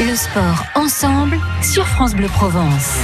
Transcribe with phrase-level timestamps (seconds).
[0.00, 2.98] Le sport ensemble sur France Bleu Provence.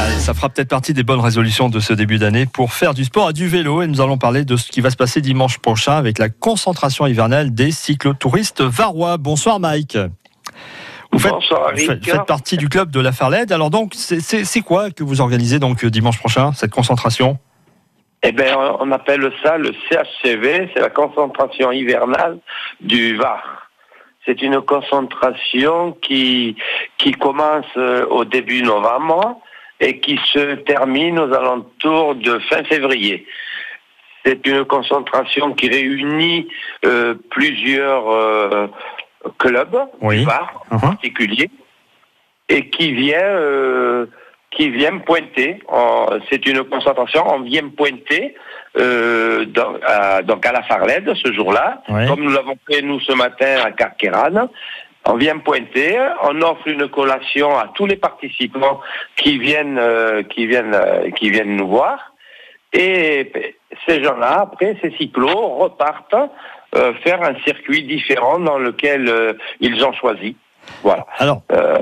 [0.00, 3.04] Allez, ça fera peut-être partie des bonnes résolutions de ce début d'année pour faire du
[3.04, 3.82] sport et du vélo.
[3.82, 7.06] Et nous allons parler de ce qui va se passer dimanche prochain avec la concentration
[7.06, 9.16] hivernale des cyclotouristes varois.
[9.18, 9.98] Bonsoir Mike.
[11.12, 12.04] Vous faites, Bonsoir, vous faites- Eric.
[12.04, 13.52] vous faites partie du club de la Farlède.
[13.52, 17.38] Alors donc, c'est quoi que vous organisez donc euh, dimanche prochain, cette concentration?
[18.22, 22.38] Eh bien, on appelle ça le CHCV, c'est la concentration hivernale
[22.80, 23.57] du Var.
[24.28, 26.54] C'est une concentration qui,
[26.98, 29.40] qui commence euh, au début novembre
[29.80, 33.26] et qui se termine aux alentours de fin février.
[34.26, 36.46] C'est une concentration qui réunit
[36.84, 38.66] euh, plusieurs euh,
[39.38, 40.24] clubs Oui.
[40.24, 40.80] Var en Mhm.
[40.82, 41.48] particulier
[42.50, 44.06] et qui vient euh,
[44.58, 45.60] qui vient pointer.
[45.68, 47.22] en- C'est une concentration.
[47.36, 48.34] On vient pointer
[48.76, 53.12] euh, dans- à, donc à la Farlède ce jour-là, comme nous l'avons fait nous ce
[53.12, 54.48] matin à Carqueran.
[55.06, 55.96] On vient pointer,
[56.28, 58.80] on offre une collation à tous les participants
[59.16, 62.12] qui viennent, euh, qui viennent, euh, qui viennent nous voir.
[62.72, 63.54] Et
[63.86, 66.30] ces gens-là, après, ces cyclos repartent
[66.76, 70.36] euh, faire un circuit différent dans lequel euh, ils ont choisi.
[70.82, 71.06] Voilà.
[71.18, 71.78] Alors, Euh,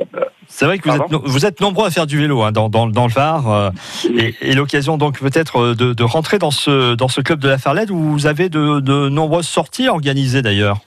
[0.48, 3.06] c'est vrai que vous êtes, vous nombreux à faire du vélo hein, dans, dans, dans
[3.06, 3.50] le Var.
[3.50, 3.70] euh,
[4.16, 7.48] et et l'occasion donc peut-être euh, de, de rentrer dans ce, dans ce club de
[7.48, 10.78] la Farlède où vous avez de, de nombreuses sorties organisées d'ailleurs.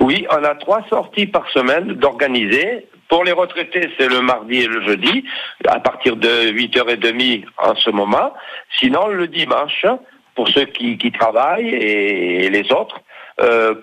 [0.00, 2.86] Oui, on a trois sorties par semaine d'organiser.
[3.08, 5.24] Pour les retraités, c'est le mardi et le jeudi,
[5.66, 8.34] à partir de 8h30 en ce moment.
[8.78, 9.86] Sinon, le dimanche,
[10.34, 13.00] pour ceux qui, qui travaillent et les autres,
[13.40, 13.74] euh,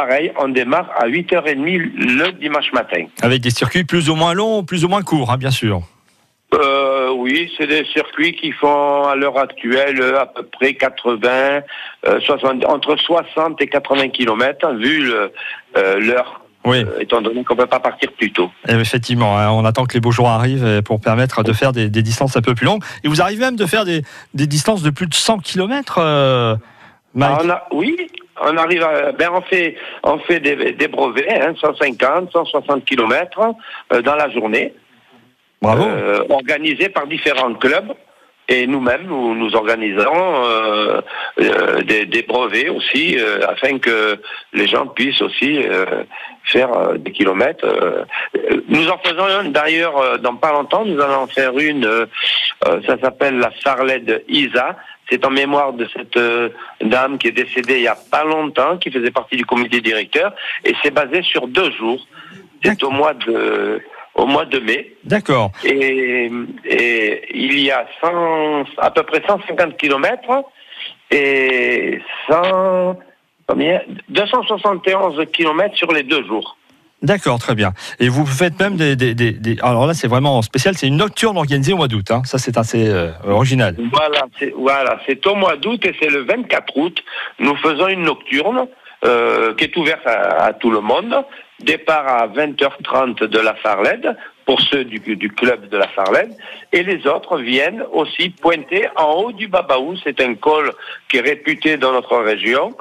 [0.00, 1.54] pareil, on démarre à 8h30
[2.18, 3.06] le dimanche matin.
[3.22, 5.80] Avec des circuits plus ou moins longs, plus ou moins courts, hein, bien sûr.
[6.54, 11.28] Euh, oui, c'est des circuits qui font à l'heure actuelle à peu près 80,
[12.06, 15.28] euh, 60, entre 60 et 80 kilomètres, vu euh,
[15.98, 18.50] l'heure, Oui, euh, étant donné qu'on ne peut pas partir plus tôt.
[18.68, 19.36] euh, effectivement.
[19.38, 22.36] hein, on attend que les beaux jours arrivent pour permettre de faire des, des distances
[22.36, 22.82] un peu plus longues.
[23.02, 24.02] Et vous arrivez même de faire des,
[24.34, 26.56] des distances de plus de 100 km, Ah,
[27.14, 27.96] on a- oui,
[28.42, 33.40] on arrive à, ben on fait, on fait des, des brevets, hein, 150, 160 kilomètres
[33.92, 34.74] euh, dans la journée,
[35.62, 35.84] Bravo.
[35.84, 37.92] euh, organisés par différents clubs.
[38.48, 41.00] Et nous-mêmes, nous, nous organisons euh,
[41.40, 44.20] euh, des, des brevets aussi, euh, afin que
[44.52, 46.04] les gens puissent aussi euh,
[46.44, 47.66] faire des kilomètres.
[48.68, 52.06] Nous en faisons une, d'ailleurs, euh, dans pas longtemps, nous allons en faire une,
[52.62, 54.76] ça s'appelle la Sarled Isa.
[55.08, 56.48] C'est en mémoire de cette euh,
[56.80, 60.34] dame qui est décédée il y a pas longtemps, qui faisait partie du comité directeur,
[60.64, 62.04] et c'est basé sur deux jours.
[62.64, 63.80] C'est au mois de
[64.16, 64.94] au mois de mai.
[65.04, 65.52] D'accord.
[65.62, 66.30] Et,
[66.64, 70.42] et il y a 100, à peu près 150 kilomètres
[71.10, 72.98] et 100,
[73.46, 73.80] combien?
[74.08, 76.56] 271 kilomètres sur les deux jours.
[77.02, 77.72] D'accord, très bien.
[78.00, 79.56] Et vous faites même des.
[79.62, 80.74] alors là, c'est vraiment spécial.
[80.76, 82.10] C'est une nocturne organisée au mois d'août.
[82.10, 82.22] hein.
[82.24, 83.76] Ça, c'est assez euh, original.
[84.56, 87.02] Voilà, c'est au mois d'août et c'est le 24 août.
[87.38, 88.66] Nous faisons une nocturne
[89.04, 91.14] euh, qui est ouverte à, à tout le monde.
[91.60, 96.30] Départ à 20h30 de la Farlède pour ceux du, du club de la Farlède
[96.72, 99.96] et les autres viennent aussi pointer en haut du Babaou.
[100.04, 100.72] C'est un col
[101.08, 102.74] qui est réputé dans notre région.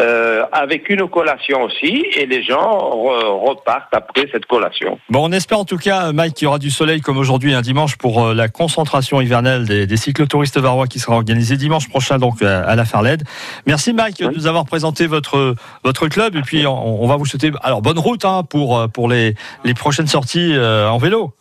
[0.00, 4.98] Euh, avec une collation aussi, et les gens re- repartent après cette collation.
[5.10, 7.62] Bon, on espère en tout cas, Mike, qu'il y aura du soleil comme aujourd'hui, un
[7.62, 12.18] dimanche, pour euh, la concentration hivernale des, des cyclotouristes varois qui sera organisée dimanche prochain
[12.18, 13.24] donc à, à la Farlède.
[13.66, 15.54] Merci Mike de nous avoir présenté votre
[15.84, 18.86] votre club et puis on, on va vous souhaiter alors bonne route hein, pour euh,
[18.88, 19.34] pour les
[19.64, 21.32] les prochaines sorties euh, en vélo.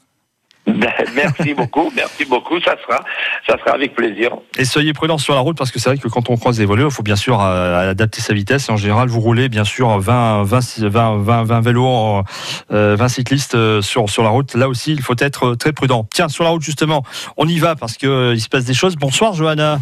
[0.68, 3.04] Ben, merci beaucoup, merci beaucoup, ça sera,
[3.48, 4.32] ça sera avec plaisir.
[4.58, 6.66] Et soyez prudents sur la route parce que c'est vrai que quand on croise des
[6.66, 8.70] voleurs, il faut bien sûr euh, adapter sa vitesse.
[8.70, 12.24] Et en général, vous roulez bien sûr 20, 20, 20, 20, 20 vélos, en,
[12.72, 14.54] euh, 20 cyclistes euh, sur, sur la route.
[14.56, 16.06] Là aussi, il faut être euh, très prudent.
[16.14, 17.04] Tiens, sur la route justement,
[17.38, 18.96] on y va parce que euh, il se passe des choses.
[18.98, 19.80] Bonsoir Johanna.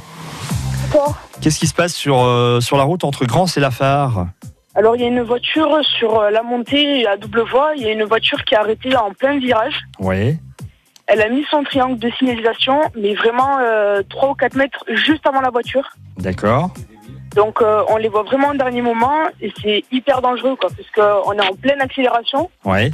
[0.92, 1.20] Bonsoir.
[1.42, 4.28] Qu'est-ce qui se passe sur, euh, sur la route entre Grance et La Phare
[4.76, 7.72] Alors, il y a une voiture sur euh, la montée à double voie.
[7.76, 9.74] Il y a une voiture qui est arrêtée en plein virage.
[10.00, 10.38] Oui.
[11.08, 15.26] Elle a mis son triangle de signalisation, mais vraiment euh, 3 ou 4 mètres juste
[15.28, 15.88] avant la voiture.
[16.18, 16.72] D'accord.
[17.36, 20.90] Donc, euh, on les voit vraiment au dernier moment et c'est hyper dangereux, quoi, parce
[20.92, 22.50] qu'on est en pleine accélération.
[22.64, 22.92] Oui.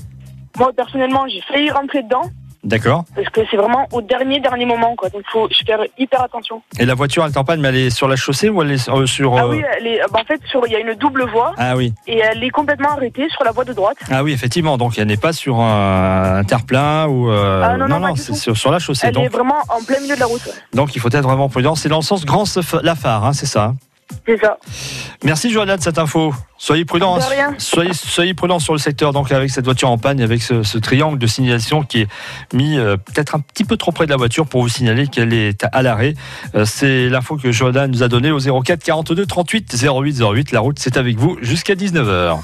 [0.58, 2.30] Moi, personnellement, j'ai failli rentrer dedans
[2.64, 3.06] D'accord.
[3.16, 5.10] parce que c'est vraiment au dernier, dernier moment, quoi.
[5.10, 6.62] Donc, faut faire hyper attention.
[6.80, 9.06] Et la voiture, elle t'empêne, mais elle est sur la chaussée ou elle est euh,
[9.08, 9.36] sur.
[9.36, 11.54] Ah euh, oui, elle est, bah, en fait, sur, il y a une double voie
[11.58, 11.94] Ah oui.
[12.08, 13.98] et elle est complètement arrêtée sur la voie de droite.
[14.12, 14.78] Ah oui, effectivement.
[14.78, 17.32] Donc elle n'est pas sur un, un terre-plein ou.
[17.32, 19.08] euh, Ah non, non, pas du c'est sur, sur la chaussée.
[19.08, 20.46] Elle donc, est vraiment en plein milieu de la route.
[20.46, 20.54] ouais.
[20.74, 21.76] donc il faut être vraiment prudent.
[21.76, 22.44] C'est dans le sens Grand
[22.84, 23.74] la phare, hein, c'est ça.
[24.26, 24.58] C'est ça.
[25.24, 26.34] Merci Johanna de cette info.
[26.58, 27.18] Soyez prudents.
[27.18, 27.56] De rien.
[27.58, 30.78] Soyez, soyez prudents sur le secteur donc avec cette voiture en panne, avec ce, ce
[30.78, 32.08] triangle de signalisation qui est
[32.54, 35.34] mis euh, peut-être un petit peu trop près de la voiture pour vous signaler qu'elle
[35.34, 36.14] est à l'arrêt.
[36.56, 40.52] Euh, c'est l'info que Johanna nous a donnée au 04 42 38 08 08.
[40.52, 42.40] La route c'est avec vous jusqu'à 19h.